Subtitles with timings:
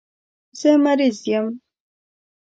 [0.59, 1.47] زه مریض یم.